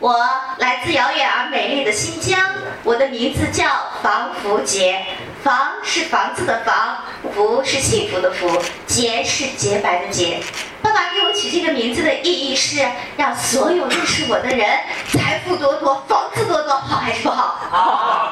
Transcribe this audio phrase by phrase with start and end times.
[0.00, 0.18] 我
[0.58, 2.38] 来自遥远而美丽的新疆，
[2.82, 3.64] 我的名字叫
[4.02, 5.02] 房福杰。
[5.42, 6.98] 房是房子的房，
[7.34, 10.42] 福是幸福的福，洁是洁白的洁。
[10.82, 12.86] 爸爸给我取这个名字的意义是
[13.16, 17.58] 让所有认识我的人财富多多，房子多多，好还是不好？
[17.70, 18.23] 好。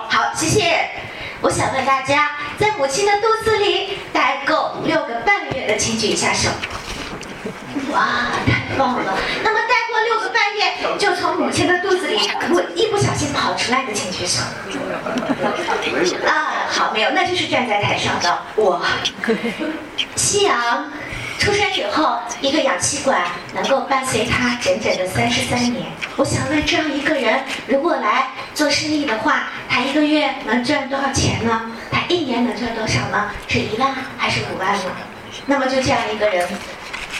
[0.53, 0.91] 好，谢谢。
[1.41, 6.51] 我想问大家，在母亲的肚子里待够六个半月的，请举一下手。
[7.91, 9.19] 哇，太棒了！
[9.43, 12.19] 那么待过六个半月就从母亲的肚子里
[12.51, 14.43] 我一不小心跑出来的，请举手。
[16.29, 18.81] 啊，好，没有，那就是站在台上的我。
[20.17, 20.93] 夕阳
[21.43, 23.21] 出生以后，一个氧气管
[23.53, 25.87] 能够伴随他整整的三十三年。
[26.15, 31.73] 我想问，这样一个人如果来做生意的话，他一个月能赚多少钱呢？
[31.91, 33.29] 他一年能赚多少呢？
[33.49, 34.83] 是一万还是五万呢？
[35.47, 36.49] 那么就这样一个人。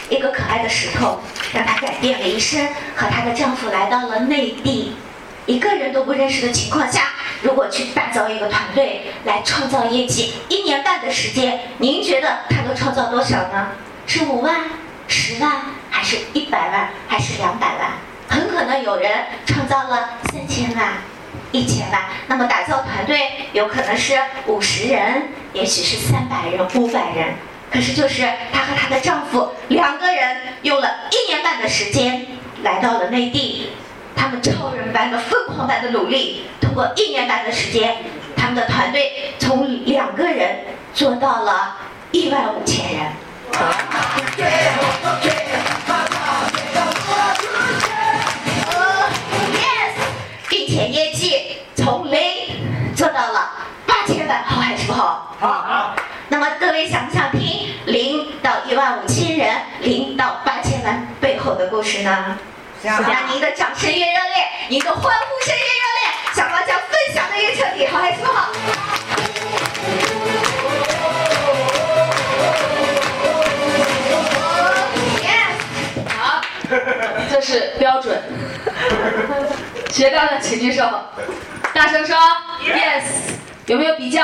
[0.09, 1.19] 一个可爱的石头，
[1.53, 4.95] 让她改变了一生，和她的丈夫来到了内地，
[5.47, 7.09] 一个人都不认识的情况下，
[7.41, 13.67] 如果去打造一个团队来创造业绩，一年半的时间，您觉得她能创造多少呢？
[14.05, 14.55] 是五万、
[15.07, 15.51] 十万，
[15.89, 17.91] 还是一百万，还是两百万？
[18.27, 20.93] 很可能有人创造了三千万、
[21.51, 22.01] 一千万。
[22.27, 27.35] 那么打造团队有可能是五十人，也许是三百人、五百人。
[27.71, 32.27] 可是，就是她和她的丈夫两个人用了一年半的时间
[32.61, 33.69] 来到了内地，
[34.15, 37.97] 他们超人般的、疯狂般的努力，通过一年半的时间，
[38.37, 41.77] 他们的团队从两个人做到了
[42.11, 43.11] 一万五千人。
[49.53, 49.93] Yes，
[50.49, 53.51] 并且业绩从零做到了
[53.85, 55.35] 八千万，好还是不好？
[55.39, 55.95] 好。
[56.29, 62.37] 那么各位想不想听零到一万五千人，零到八千万背后的故事呢？
[62.81, 68.25] 让您的掌声越热烈，您的欢呼声越热烈，想大家分享的越彻底，好还是不？
[68.31, 68.49] 好，
[77.33, 78.21] 这是标准。
[79.89, 80.87] 学到的请举手，
[81.73, 82.15] 大声说
[82.63, 83.33] yes。
[83.65, 84.23] 有没有比较？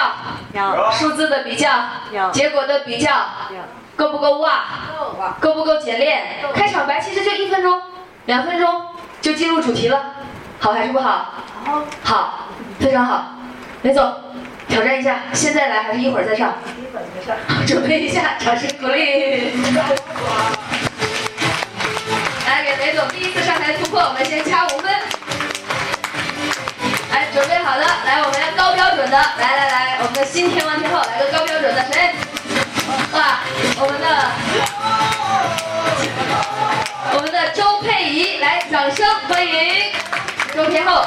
[0.53, 0.91] 有。
[0.91, 1.71] 数字的比较？
[2.11, 2.29] 有。
[2.29, 3.09] 结果的比较？
[3.49, 3.57] 有。
[3.95, 4.63] 够不够哇？
[4.95, 5.15] 够。
[5.39, 6.21] 够不够简练？
[6.53, 7.81] 开场白其实就一分钟、
[8.27, 8.79] 两分钟
[9.21, 10.13] 就进入主题了，
[10.59, 11.33] 好还是不好？
[11.65, 11.85] 好。
[12.03, 12.47] 好，
[12.79, 13.33] 非常好。
[13.81, 14.13] 雷总，
[14.67, 16.53] 挑战一下，现在来还是一会儿再上？
[16.77, 17.35] 一会儿再上。
[17.65, 19.51] 准备一下，掌声鼓励。
[22.49, 24.91] 来，给雷总第一次上台突破，我们先掐五分。
[27.11, 32.15] 来，准备好了，来，我们高标准的，来来来，我们的新天王天后，来个高标准的，谁？
[33.13, 33.41] 哇，
[33.77, 34.31] 我们的，
[37.13, 39.91] 我们的周佩仪，来，掌声欢迎
[40.55, 41.05] 周天后。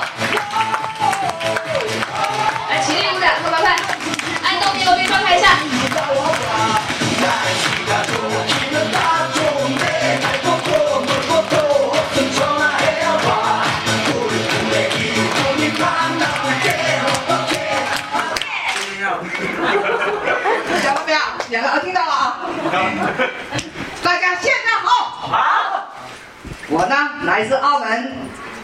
[27.43, 28.13] 来自澳门，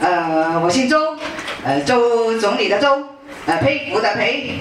[0.00, 1.18] 呃，我姓周，
[1.64, 3.08] 呃，周总理的周，
[3.44, 4.60] 呃，佩服的佩，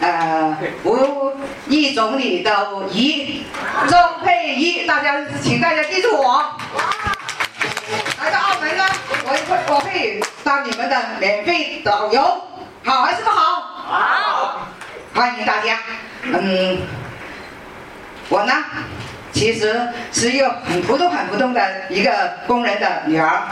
[0.00, 1.30] 呃，吴
[1.68, 2.50] 毅总理的
[2.90, 3.44] 仪，
[3.88, 6.44] 周佩仪，大家请大家记住我。
[8.20, 8.84] 来到澳门呢，
[9.26, 12.20] 我会我会当你们的免费导游，
[12.84, 13.62] 好还是不好？
[13.86, 14.66] 好。
[15.14, 15.78] 欢迎大家。
[16.24, 16.78] 嗯，
[18.28, 18.52] 我呢，
[19.32, 23.42] 其实是一个很普通、很普通的一个工人的女儿。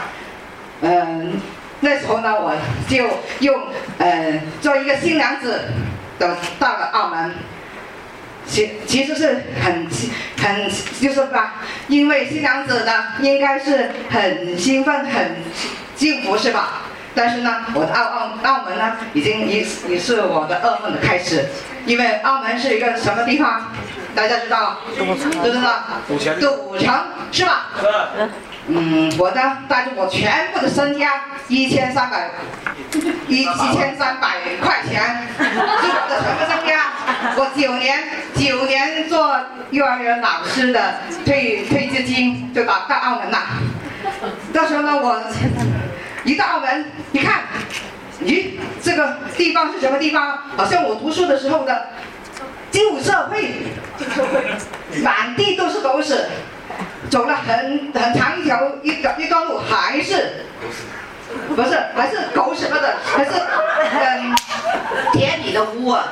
[0.81, 1.39] 嗯，
[1.81, 2.55] 那时候呢，我
[2.87, 3.09] 就
[3.39, 5.61] 用呃做一个新娘子
[6.19, 7.33] 的到了澳门。
[8.47, 9.87] 其其实是很
[10.41, 10.69] 很
[10.99, 12.91] 就是吧，因为新娘子呢，
[13.21, 15.35] 应该是很兴奋、很
[15.95, 16.81] 幸福，是吧？
[17.13, 21.45] 但是呢，我的澳澳澳门呢，已经已已是我的噩梦的开始，
[21.85, 23.71] 因为澳门是一个什么地方？
[24.15, 24.77] 大家知道？
[24.95, 25.29] 知不知
[25.61, 25.83] 道？
[26.07, 26.39] 赌城。
[26.39, 26.93] 赌城
[27.31, 27.67] 是吧？
[27.79, 28.29] 是。
[28.67, 32.29] 嗯，我呢带着我全部的身家一千三百
[33.27, 36.91] 一一千三百块钱，是我的全部身家。
[37.35, 38.03] 我九年
[38.35, 39.35] 九年做
[39.71, 43.39] 幼儿园老师的退退资金就打到澳门了。
[44.53, 45.19] 到时候呢，我
[46.31, 47.41] 一到澳门，你看
[48.23, 48.51] 咦，
[48.81, 50.37] 这个地方是什么地方？
[50.55, 51.87] 好像我读书的时候的
[52.71, 53.53] 旧社会，
[55.03, 56.25] 满地都是狗屎。
[57.09, 60.45] 走了很很长一条一一段路，还是
[61.53, 64.33] 不是还是狗屎不是还是嗯
[65.11, 66.05] 铁皮的屋啊，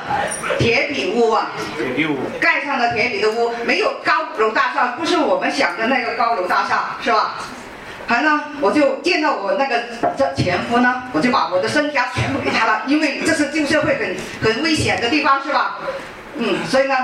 [0.58, 7.36] 铁皮屋啊，铁皮屋，盖上了铁皮的屋，没有高楼大厦，不是我们想的那个高楼大厦，是吧？
[8.10, 9.84] 还呢，我就见到我那个
[10.18, 15.78] 这前夫呢，我就把我的身家全部给他了，因为这是旧社会很很危险的地方，是吧？
[16.36, 16.96] 嗯，所以呢，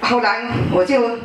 [0.00, 0.42] 后来
[0.72, 1.16] 我就。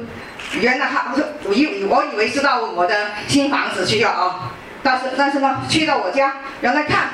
[0.62, 1.12] 原来他，
[1.46, 4.52] 我以我以为是到我的新房子去了啊，
[4.84, 6.32] 但是但是呢，去到我家，
[6.62, 7.10] 原来看，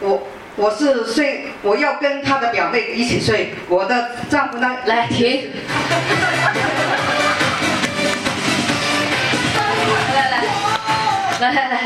[0.00, 5.50] 我我是睡，我要跟他的表妹一起睡，我的丈夫呢，来停，
[11.40, 11.80] 来来来，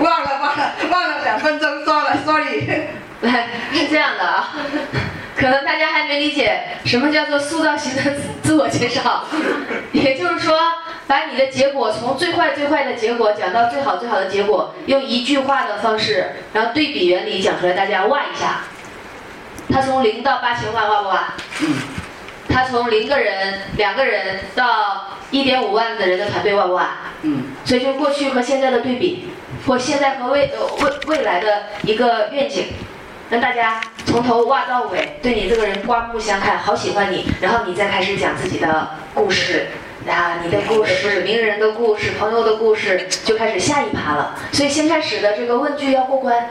[0.00, 2.66] 忘了忘了忘了两分钟说了，sorry，
[3.20, 4.52] 来是这样的啊。
[5.36, 8.02] 可能大家还没理解什么叫做塑造型的
[8.42, 9.24] 自我介绍，
[9.92, 10.58] 也就是说，
[11.06, 18.62] 把你的结果从最坏最坏的结果讲到最好最好的结果，用一句话的方式，然后对比原理讲出来，大家哇一下。
[19.72, 21.34] 他从零到八千万，哇不哇？
[21.60, 21.74] 嗯。
[22.52, 26.90] 他从零个人、两个人到一点五万的人的团队，哇不哇？
[27.22, 27.44] 嗯。
[27.64, 29.28] 所以就过去和现在的对比，
[29.66, 32.66] 或现在和未呃未未来的一个愿景。
[33.30, 39.68] 让大家从头挖到尾，对你这个人刮目相看，好喜欢你，然后你再开始讲自己的故事，
[40.08, 44.34] 啊，你的故事，名人的故事，朋友的故事，就开始下一趴了。
[44.50, 46.50] 所以先开始的这个问句要过关，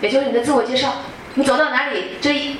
[0.00, 0.92] 也就是你的自我介绍，
[1.34, 2.58] 你走到哪里，这一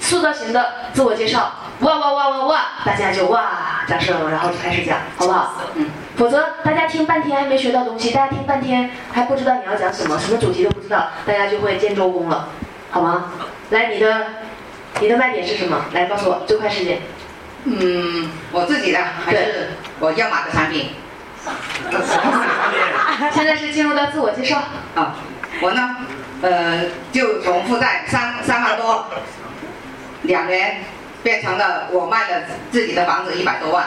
[0.00, 5.54] 塑造型的自我介绍，哇哇哇哇哇，大家就哇掌声，然后就开始讲，好不好？
[5.74, 5.86] 嗯。
[6.16, 12.48] 否则大家听半天还没学到东西，大家听半天还不知道你要讲什么，什么主题都不知道，大家就会见周公了。
[12.90, 13.32] 好吗？
[13.70, 14.26] 来，你的
[15.00, 15.86] 你的卖点是什么？
[15.92, 16.98] 来告诉我，最快时间。
[17.64, 20.90] 嗯，我自己的还是我要买的产品。
[23.32, 24.62] 现在是进入到自我介绍。
[24.94, 25.14] 啊，
[25.62, 25.96] 我呢，
[26.42, 29.06] 呃，就从负债三三万多，
[30.22, 30.82] 两年
[31.22, 33.86] 变成了我卖了自己的房子一百多万。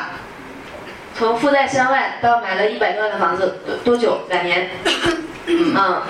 [1.17, 4.21] 从负债三万到买了一百多万的房子，多多久？
[4.29, 4.69] 两年。
[5.45, 6.01] 嗯。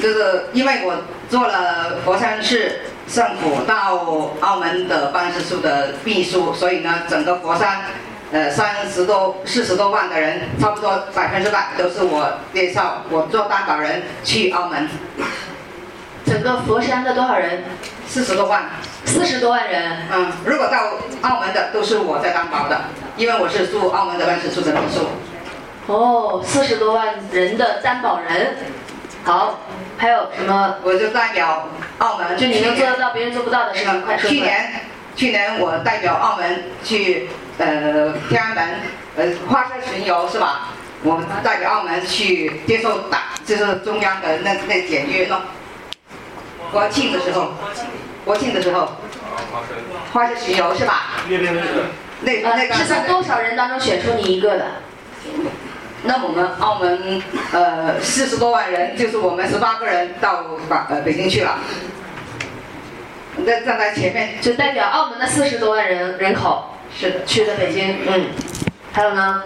[0.00, 7.82] 就是因为我做了佛山市政府到澳门的办事处的秘书，所以呢，整个佛山，
[8.32, 14.88] 呃，三十多、四十多万的人，差不多百分之百都是我介绍，我做担保人去澳门。
[16.24, 17.64] 整个佛山的多少人？
[18.06, 18.70] 四十多万。
[19.10, 20.06] 四十多万人。
[20.12, 20.78] 嗯，如果到
[21.22, 22.80] 澳门的都是我在担保的，
[23.16, 25.08] 因为我是住澳门的办事处的秘书。
[25.92, 28.56] 哦，四十多万人的担保人。
[29.24, 29.58] 好，
[29.98, 30.76] 还有什么？
[30.84, 31.68] 我就代表
[31.98, 34.80] 澳门，就你能做得到别人做不到的事情，快说去年，
[35.16, 37.28] 去年我代表澳门去
[37.58, 38.64] 呃天安门
[39.16, 40.68] 呃花车巡游是吧？
[41.02, 45.40] 我代表澳门去接受打，就是中央的那那检阅咯。
[46.70, 47.84] 国庆的时候，国庆
[48.36, 48.96] 的时候，
[50.12, 51.22] 花车巡游是吧？
[52.22, 54.66] 那那个是在多少人当中选出你一个的？
[56.04, 57.22] 那我们澳门
[57.52, 61.58] 呃四十多万人，就是我们十八个人到北呃北京去了。
[63.46, 67.98] 在站在前面，就代表澳门的四十多万人人口是的去的北京。
[68.06, 68.26] 嗯，
[68.92, 69.44] 还有呢？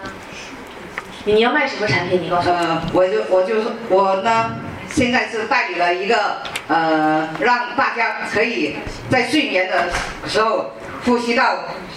[1.25, 2.23] 你要卖什么产品？
[2.23, 2.55] 你告诉我。
[2.55, 3.55] 呃，我就我就
[3.89, 4.57] 我呢，
[4.95, 6.37] 现在是代理了一个
[6.69, 8.77] 呃，让大家可以
[9.11, 9.91] 在睡眠的
[10.29, 10.71] 时候
[11.05, 11.57] 呼吸到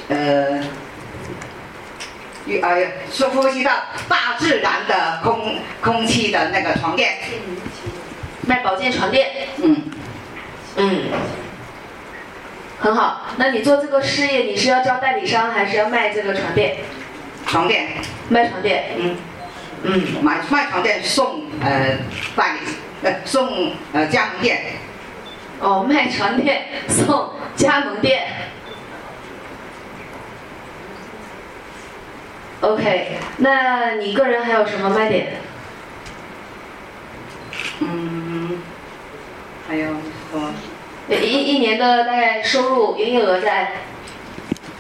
[0.09, 0.59] 呃。
[2.63, 3.73] 哎呀，说呼吸到
[4.07, 7.17] 大自然的空空气的那个床垫，
[8.47, 9.81] 卖保健床垫，嗯，
[10.77, 11.03] 嗯，
[12.79, 13.23] 很好。
[13.35, 16.77] 那你做这个事业，你是要招代理商，还是要卖这个床垫？
[17.45, 17.89] 床垫，
[18.29, 19.17] 卖床垫，嗯，
[19.83, 21.97] 嗯，买卖床垫送呃
[22.33, 22.59] 代理，
[23.03, 24.61] 呃送呃加盟店。
[25.59, 28.27] 哦，卖床垫送加盟店。
[32.61, 35.37] OK，那你个人还有什么卖点？
[37.79, 38.61] 嗯，
[39.67, 40.53] 还有什么？
[41.09, 43.71] 一一年的大概收入营业额在？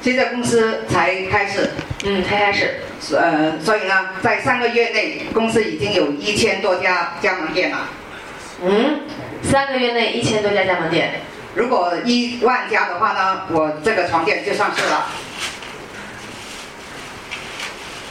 [0.01, 1.71] 现在公司才开始，
[2.05, 2.81] 嗯，才开始。
[3.15, 7.89] 呃，所以呢，在三个月内，公司已经有一千多家加盟店了。
[8.63, 9.01] 嗯，
[9.43, 11.21] 三个月内一千多家加盟店。
[11.55, 15.05] 如果一万家的话呢，我这个床垫就上市了。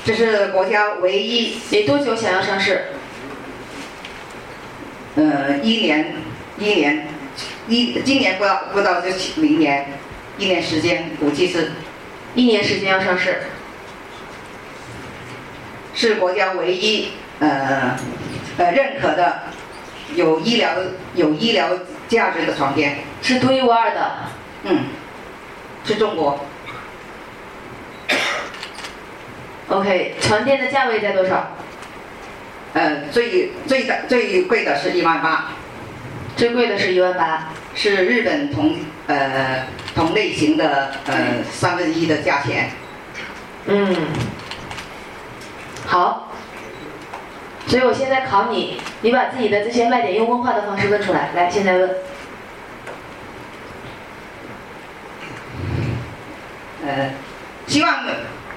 [0.04, 1.58] 这是国家唯一。
[1.70, 2.86] 你多久想要上市？
[5.16, 6.14] 呃，一年
[6.58, 7.08] 一年
[7.66, 9.98] 一今年不到不到就明年
[10.38, 11.72] 一年时间，估计是
[12.34, 13.42] 一年时间要上市，
[15.94, 17.96] 是国家唯一呃
[18.58, 19.44] 呃认可的
[20.14, 20.70] 有医疗
[21.14, 21.68] 有医疗
[22.08, 24.12] 价值的床垫，是独一无二的。
[24.64, 24.84] 嗯，
[25.84, 26.38] 是中国。
[29.68, 31.50] OK，床垫的价位在多少？
[32.74, 35.46] 呃，最最的最贵的是一万八，
[36.36, 37.48] 最贵的是一万八。
[37.74, 38.74] 是日本同
[39.06, 42.70] 呃同类型的呃三分之一的价钱。
[43.66, 43.94] 嗯，
[45.84, 46.32] 好。
[47.66, 51.30] 所以我现在考你，你把自己的这些卖点用问话的方式问出来。
[51.34, 51.90] 来，现在问。
[56.86, 57.10] 呃，
[57.66, 58.04] 希望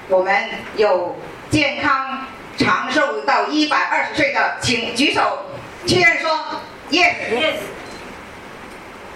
[0.07, 1.15] 我们有
[1.49, 5.45] 健康长寿到一百二十岁的，请举手，
[5.87, 6.29] 确认说
[6.91, 7.13] yes。
[7.31, 7.55] yes。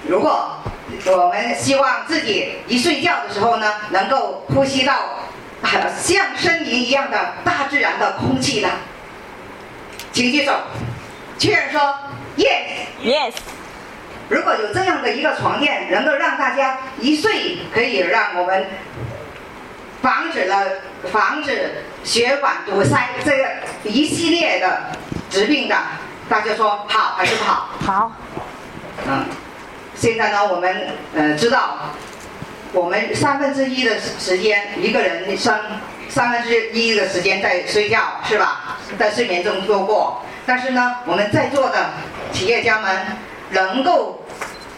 [0.08, 0.58] 如果
[1.06, 4.94] 我们希望自己一睡觉的时候呢，能够呼吸到
[5.62, 8.70] 呃像森林一样的大自然的空气的，
[10.14, 10.54] 请举手，
[11.40, 11.82] 确认说
[12.38, 12.84] yes。
[13.04, 13.34] Yes，
[14.30, 18.66] 如果有这样的一个床垫，能够让大家一睡可以让我们
[20.02, 20.66] 防止了
[21.12, 23.46] 防止血管堵塞这个
[23.84, 24.84] 一系列的
[25.30, 25.76] 疾病的，
[26.30, 27.70] 大家说好还是不好？
[27.84, 28.12] 好，
[29.08, 29.26] 嗯，
[29.96, 31.90] 现在呢，我们呃知道，
[32.72, 35.60] 我们三分之一的时间，一个人生
[36.14, 38.78] 三分之一的时间在睡觉，是吧？
[39.00, 40.22] 在睡眠中度过。
[40.46, 41.90] 但是呢，我们在座的
[42.32, 42.96] 企业家们
[43.50, 44.24] 能够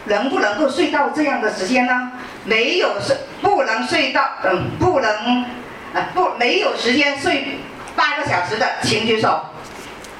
[0.06, 2.10] 能不能够睡到这样的时间呢？
[2.44, 5.44] 没有睡，不能睡到，嗯，不能，
[5.92, 7.58] 呃，不没有时间睡
[7.94, 9.38] 八个小时的，请举手。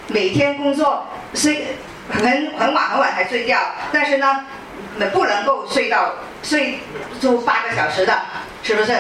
[0.09, 1.79] 每天工作睡
[2.11, 3.59] 很很晚很晚才睡觉，
[3.91, 4.45] 但是呢，
[5.15, 6.79] 不能够睡到睡
[7.21, 8.21] 足八个小时的，
[8.63, 8.93] 是不是？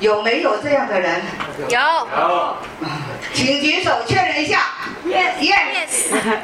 [0.00, 1.22] 有没有这样的人？
[1.68, 2.56] 有有
[3.32, 4.60] 请举手确认一下。
[5.06, 6.38] Yes yes。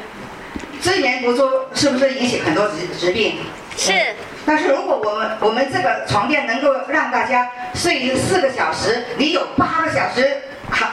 [0.81, 3.37] 睡眠不足是不是引起很多疾疾病？
[3.77, 4.15] 是
[4.45, 10.87] 但是如果我们我们这个床垫能够让大家睡四个小时，你有八个小时好，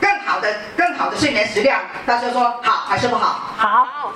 [0.00, 3.52] 更好的更好的睡眠质量，大家说好还是不好？
[3.56, 4.12] 好，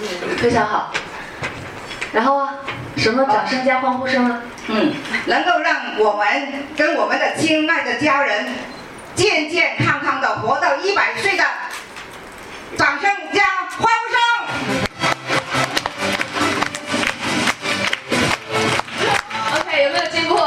[0.00, 0.92] 嗯非常好。
[2.16, 2.54] 然后啊，
[2.96, 4.40] 什么掌声加欢呼声啊？
[4.68, 4.94] 嗯，
[5.26, 8.46] 能够让我们跟我们的亲爱的家人
[9.14, 11.44] 健健康康的活到一百岁的，
[12.78, 13.44] 掌声加
[13.76, 14.18] 欢呼声。
[19.60, 20.38] OK，有没有进步？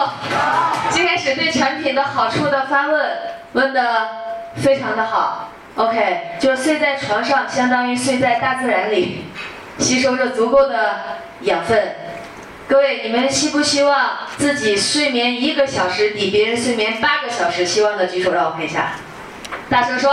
[0.89, 3.11] 今天是对产品的好处的发问
[3.53, 4.09] 问的
[4.55, 5.51] 非常的好。
[5.75, 9.25] OK，就是睡在床上，相当于睡在大自然里，
[9.77, 10.95] 吸收着足够的
[11.41, 11.95] 养分。
[12.67, 17.65] 各位，你们希不希望自己睡眠一个小时抵别人睡眠八个小时？
[17.65, 18.91] 希望的举手让我看一下，
[19.69, 20.11] 大声说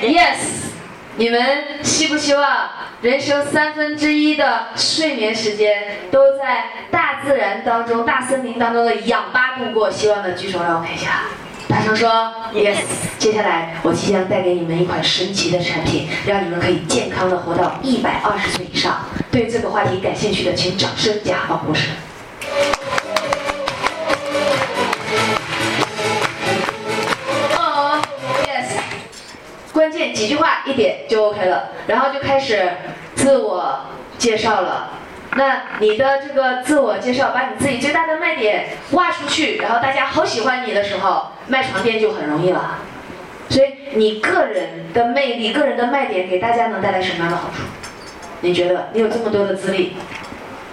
[0.00, 0.68] yes。
[1.16, 2.68] 你们希不希望
[3.00, 9.90] 人生三分之一的睡眠时间都在大自然当中、大森林当中的氧吧度过？
[9.90, 11.22] 希望的举手让我看一下，
[11.68, 12.76] 大声说 yes。
[13.18, 19.00] 接下来我即将带给你们一款神奇的产品，让你们可以健康的活到一百二十岁以上。
[19.38, 21.88] 对这个话题感兴趣的，请掌声加欢呼声。
[27.56, 28.02] 哦
[28.48, 28.80] ，yes。
[29.72, 32.68] 关键几句话一点就 OK 了，然后就开始
[33.14, 33.78] 自我
[34.18, 34.90] 介绍了。
[35.36, 42.78] 那你的这个自我介绍，把你自己最大的卖点挖出去，然后大家好喜欢你的时候，卖床垫就很容易了。
[43.48, 47.62] 所以你个人的魅力、个人的卖点，给大家能带来什么样的好处？
[48.40, 49.96] 你觉得你有这么多的资历，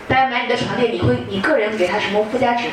[0.08, 2.68] 大家买你的床垫，你会你个人给他什么附加值？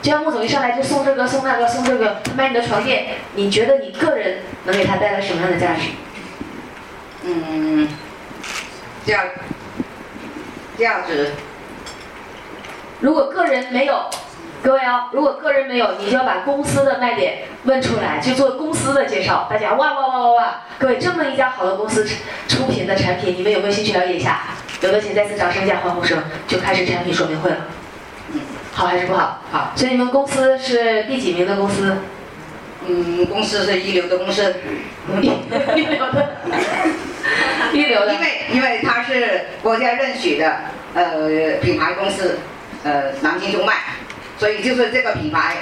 [0.00, 5.90] 就像穆总一上来就送这个送那个送这个，他买你的床垫，你觉得你个人能给他带来什么样的价值？
[7.24, 7.86] 嗯，
[9.04, 9.24] 价
[10.76, 11.30] 价值
[12.98, 14.10] 如果个人没有，
[14.62, 19.48] 各位哦，如果个人没有，你就要把公司的卖点问出来，就做公司的介绍。
[19.50, 20.60] 大家哇哇哇哇哇！
[20.78, 22.08] 各位，这么一家好的公司
[22.46, 24.40] 出品的产品，你们有没有兴趣了解一下？
[24.80, 27.56] 有的请再次掌声加欢呼声，就开始产品说明会了。
[28.32, 28.40] 嗯，
[28.72, 29.40] 好还是不好？
[29.50, 29.72] 好。
[29.74, 31.96] 所以你们公司是第几名的公司？
[32.86, 34.54] 嗯，公司是一流的公司，
[35.20, 36.36] 一流的，
[37.72, 38.20] 一流的因。
[38.20, 40.56] 为因为它是国家认许的
[40.94, 42.38] 呃品牌公司，
[42.82, 43.74] 呃南京中脉，
[44.42, 45.54] 所以就是这个品牌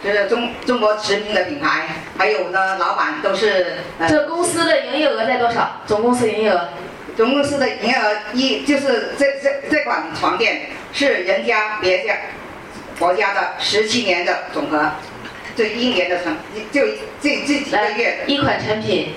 [0.00, 5.82] 就是中中国驰名的品牌，还有呢，老板都是呃，这公司的营业额在多少？
[5.86, 6.68] 总公司营业额？
[7.16, 12.14] 总公司的营业额一就是这这这款床垫是人家别家
[12.96, 14.88] 国家的十七年的总和，
[15.56, 16.36] 这一年的成
[16.70, 16.82] 就
[17.20, 19.14] 这这几个来月，，一款产品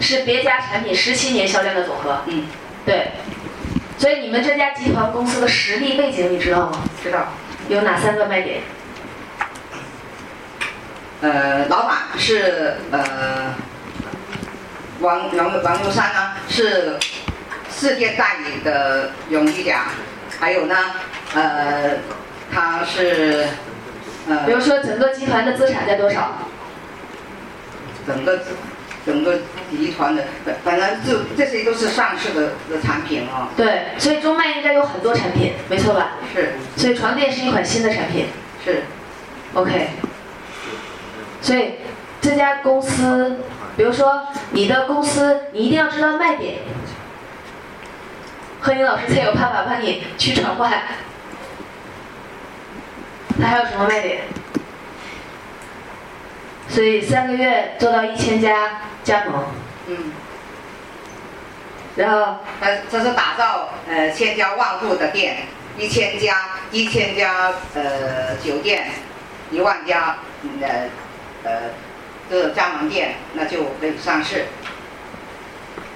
[0.00, 2.22] 是别家产品十七年销量的总和。
[2.26, 2.42] 嗯，
[2.84, 3.06] 对，
[3.96, 6.82] 所以你们这家集团公司的实力背景你知道吗？
[7.00, 7.32] 知道。
[7.68, 8.62] 有哪三个卖点？
[11.20, 13.54] 呃，老板是呃
[15.00, 16.98] 王王王佑山呢，是
[17.70, 19.84] 世界代理的荣誉奖，
[20.38, 20.76] 还有呢，
[21.34, 21.96] 呃，
[22.52, 23.48] 他是
[24.28, 26.38] 呃比如说整个集团的资产在多少？
[28.06, 28.40] 整个
[29.06, 29.38] 整个
[29.70, 36.14] 集团的，反反正就这些都是上市的的产品啊，对，所以中脉应该有很多产品，没错吧？
[36.34, 38.26] 是所以床垫是一款新的产品
[38.64, 38.82] 是
[39.54, 39.90] ，，OK。
[41.40, 41.74] 所以
[42.20, 43.38] 这家公司，
[43.76, 46.56] 比如说你的公司，你一定要知道卖点。
[48.60, 50.72] 贺英老师才有办法帮你去转换。
[53.40, 54.22] 它还有什么卖点？
[56.68, 59.44] 所以三个月做到一千家加盟，
[59.86, 60.12] 嗯，
[61.96, 65.46] 然后他这是打造呃千家万户的店，
[65.78, 66.36] 一千家
[66.72, 68.88] 一千家呃酒店，
[69.50, 70.90] 一万家嗯呃
[71.44, 71.52] 呃
[72.28, 74.46] 这个加盟店，那就可以上市。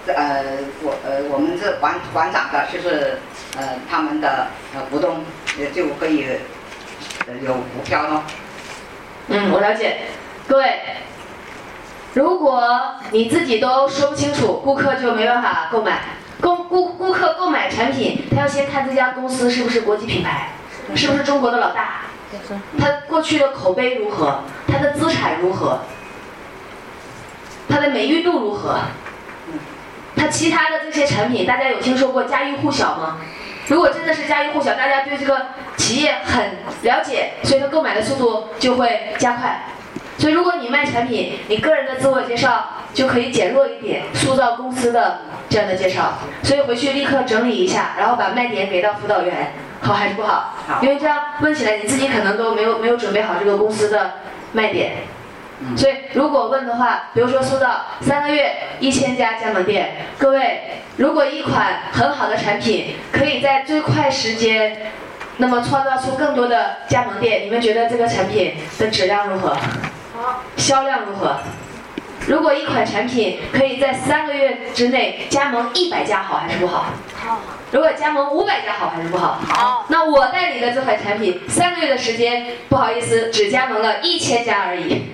[0.07, 0.43] 呃
[0.83, 3.19] 我呃我们这馆馆长的就是
[3.57, 5.25] 呃他们的呃股东，
[5.59, 6.27] 也就可以
[7.27, 8.23] 呃有股票咯。
[9.29, 9.99] 嗯，我了解。
[10.51, 10.81] 各位，
[12.13, 16.01] 如果你自己都说不清楚，顾客就没办法购买。
[16.41, 20.49] 购顾顾客购买产品，他要先看这家公司是不是国际品牌，
[20.97, 22.01] 是不是中国的老大，
[22.81, 25.83] 他过去的口碑如何，他的资产如何，
[27.69, 28.77] 他的美誉度如何，
[30.17, 33.19] 他其他的这些产品，大家有听说过家喻户晓吗？
[33.69, 39.65] 如果真的是家喻户晓，大家对这个企业很了解，所以他购买的速度就会加快。
[40.21, 46.19] 所以如果你卖产品，你个人的自我介绍就可以减弱一点，塑造公司的这样的介绍。
[46.43, 50.55] 所以回去立刻整理一下，然后把卖点给到辅导员，好还是不好？
[50.69, 54.13] 好因为这样问起来，你自己可能都没有没有准备好这个公司的
[54.53, 54.93] 卖点。
[55.63, 60.61] 嗯所以如果问的话，比如说塑造三个月一千家加盟店，各位，
[60.97, 64.91] 如果一款很好的产品可以在最快时间，
[65.39, 69.57] 那么创造出更多的加盟店，你们觉得这个产品的质量如何？
[70.57, 71.37] 销量如何？
[72.27, 76.87] 如果一款产品可以在三个月之内加盟一百家，好还是不好？
[77.17, 77.41] 好，
[77.73, 79.41] 如果加盟五百家，好还是不好？
[79.49, 85.07] 好，那我代理的这款产品，三个月的时间，不好意思，只加盟了一千家而已。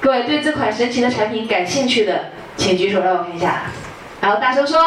[0.00, 3.62] 各位对这款神奇的产品感兴趣的，请举手让我看一下，
[4.20, 4.80] 然后大声说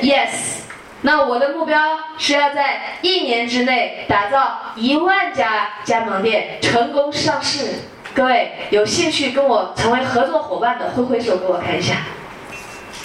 [0.00, 0.62] yes。
[1.02, 7.74] 那我的目标是要在一年之内打造一万家加盟店，成功上市。
[8.16, 11.96] 各位有兴趣跟我成为合作伙伴的，挥挥手给我看一下。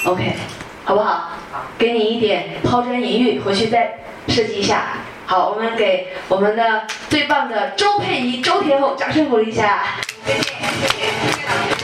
[0.06, 0.38] OK，
[0.86, 1.32] 好不好？
[1.78, 5.00] 给你一点抛砖引玉，回去再设计一下。
[5.26, 9.84] 好，我们给我们的最棒的周佩仪周天后掌声鼓励一下。
[11.46, 11.81] 哦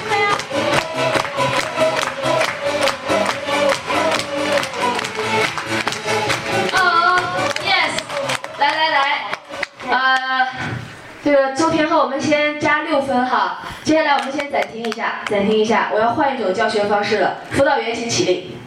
[11.27, 13.59] 这个周天后我们先加六分哈。
[13.83, 17.39] 接下来我们先暂停一下，暂停一下，我要换一种教学方式了。
[17.51, 18.57] 辅导员请起立，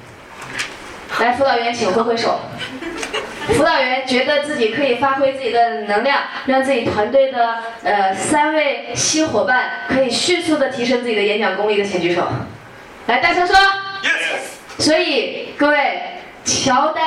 [1.20, 2.38] 来，辅导员请挥挥手。
[3.54, 12.28] 辅导员觉得自己可以发挥自己的能量，让自己团队的呃三位新伙伴可以迅速的提升自己的演讲功力的，请举手。
[13.06, 13.56] 来，大声说。
[13.56, 16.02] Yes 所以各位，
[16.44, 17.04] 乔丹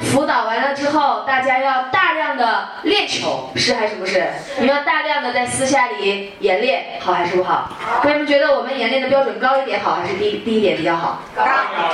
[0.00, 4.26] 辅导完了之后，大家要大量的练球，是还是不是？
[4.58, 7.70] 你们要大量的在私下里演练，好还是不好？
[8.02, 11.20] 同学们觉得我们演练的标准高一点好，还是低低一点比较好？
[11.34, 11.44] 高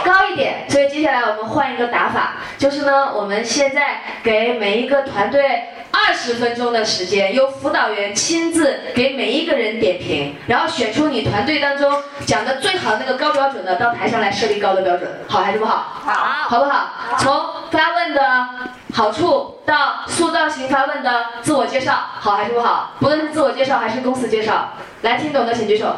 [0.04, 0.68] 高一点。
[0.68, 16.00] 所以接下来我们换一个打法，就是呢，我们现在给每一个团队二十分钟的时间，由辅导员亲自给每一个人点评，然后选出你团队当中讲的最好那个高标准的，到台上来设立高的标准，好还是不好？
[16.04, 16.12] 好，
[16.48, 16.88] 好不好？
[17.18, 17.32] 从
[17.70, 18.48] 发问的
[18.92, 22.92] 好处到塑造型发问的自我介绍，好还是不好？
[23.00, 24.72] 不论是自我介绍还是公司介绍，
[25.02, 25.96] 来听懂的请举手。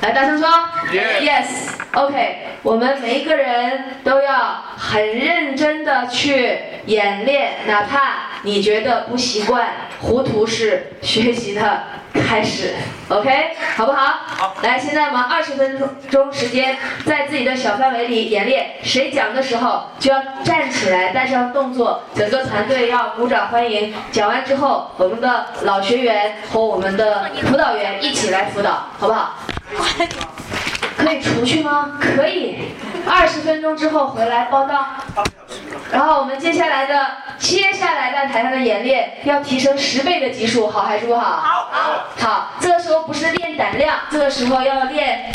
[0.00, 0.48] 来，大声说
[0.92, 1.70] yes。
[1.92, 6.56] OK，我们每一个人都要很认真的去
[6.86, 9.66] 演练，哪怕你觉得不习惯，
[10.00, 11.82] 糊涂是学习的
[12.14, 12.74] 开始
[13.08, 14.20] ，OK，好不好？
[14.26, 14.54] 好。
[14.62, 18.74] 来，现在我们二十分钟时间，在自己的小范围里演练。
[18.84, 23.92] 谁讲的时候就要站起来，带上动作，整个团队要鼓掌欢迎。
[24.12, 29.34] 讲完之后，我们的老学员和我们的辅导员一起来辅导，好不好？
[30.96, 31.98] 可以出去吗？
[32.00, 32.58] 可以。
[33.06, 34.86] 二十分钟之后回来报到。
[35.90, 37.06] 然后我们接下来的
[37.38, 41.40] 接下来在台上的演练要提升十倍的级数，好还是不好？
[41.40, 41.68] 好。
[42.18, 45.24] 好，这个时候不是练胆量，这个时候要练